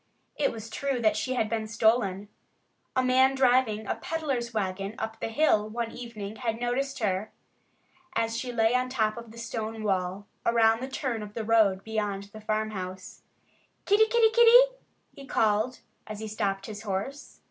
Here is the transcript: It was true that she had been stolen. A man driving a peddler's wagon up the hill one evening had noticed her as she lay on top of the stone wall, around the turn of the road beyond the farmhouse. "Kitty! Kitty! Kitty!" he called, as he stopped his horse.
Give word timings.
It 0.35 0.51
was 0.51 0.67
true 0.71 0.99
that 0.99 1.15
she 1.15 1.35
had 1.35 1.47
been 1.47 1.67
stolen. 1.67 2.27
A 2.95 3.03
man 3.03 3.35
driving 3.35 3.85
a 3.85 3.93
peddler's 3.93 4.51
wagon 4.51 4.95
up 4.97 5.19
the 5.19 5.27
hill 5.27 5.69
one 5.69 5.91
evening 5.91 6.37
had 6.37 6.59
noticed 6.59 6.97
her 6.97 7.31
as 8.15 8.35
she 8.35 8.51
lay 8.51 8.73
on 8.73 8.89
top 8.89 9.15
of 9.15 9.29
the 9.29 9.37
stone 9.37 9.83
wall, 9.83 10.25
around 10.43 10.79
the 10.79 10.87
turn 10.89 11.21
of 11.21 11.35
the 11.35 11.43
road 11.45 11.83
beyond 11.83 12.23
the 12.33 12.41
farmhouse. 12.41 13.21
"Kitty! 13.85 14.07
Kitty! 14.07 14.31
Kitty!" 14.33 14.75
he 15.13 15.27
called, 15.27 15.81
as 16.07 16.19
he 16.19 16.27
stopped 16.27 16.65
his 16.65 16.81
horse. 16.81 17.39